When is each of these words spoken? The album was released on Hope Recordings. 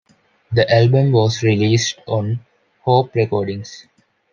The 0.51 0.67
album 0.73 1.11
was 1.11 1.43
released 1.43 1.99
on 2.07 2.39
Hope 2.79 3.13
Recordings. 3.13 3.85